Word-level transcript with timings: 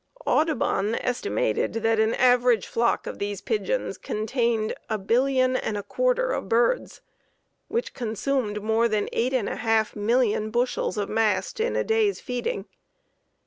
Audubon 0.25 0.95
estimated 0.95 1.73
that 1.73 1.99
an 1.99 2.15
average 2.15 2.65
flock 2.65 3.05
of 3.05 3.19
these 3.19 3.39
pigeons 3.39 3.99
contained 3.99 4.73
a 4.89 4.97
billion 4.97 5.55
and 5.55 5.77
a 5.77 5.83
quarter 5.83 6.31
of 6.31 6.49
birds, 6.49 7.01
which 7.67 7.93
consumed 7.93 8.63
more 8.63 8.87
than 8.87 9.07
eight 9.13 9.31
and 9.31 9.47
a 9.47 9.57
half 9.57 9.95
million 9.95 10.49
bushels 10.49 10.97
of 10.97 11.07
mast 11.07 11.59
in 11.59 11.75
a 11.75 11.83
day's 11.83 12.19
feeding. 12.19 12.65